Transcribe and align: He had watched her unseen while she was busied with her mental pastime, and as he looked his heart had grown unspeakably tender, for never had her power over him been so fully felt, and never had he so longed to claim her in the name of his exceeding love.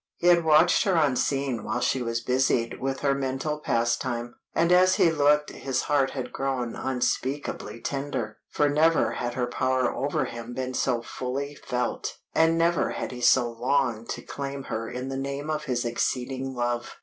He 0.17 0.25
had 0.29 0.43
watched 0.43 0.83
her 0.85 0.95
unseen 0.95 1.63
while 1.63 1.79
she 1.79 2.01
was 2.01 2.21
busied 2.21 2.79
with 2.81 3.01
her 3.01 3.13
mental 3.13 3.59
pastime, 3.59 4.33
and 4.55 4.71
as 4.71 4.95
he 4.95 5.11
looked 5.11 5.51
his 5.51 5.81
heart 5.81 6.09
had 6.09 6.33
grown 6.33 6.75
unspeakably 6.75 7.79
tender, 7.81 8.39
for 8.49 8.67
never 8.67 9.11
had 9.11 9.35
her 9.35 9.45
power 9.45 9.93
over 9.93 10.25
him 10.25 10.55
been 10.55 10.73
so 10.73 11.03
fully 11.03 11.53
felt, 11.53 12.17
and 12.33 12.57
never 12.57 12.89
had 12.89 13.11
he 13.11 13.21
so 13.21 13.51
longed 13.51 14.09
to 14.09 14.23
claim 14.23 14.63
her 14.63 14.89
in 14.89 15.09
the 15.09 15.17
name 15.17 15.51
of 15.51 15.65
his 15.65 15.85
exceeding 15.85 16.55
love. 16.55 16.95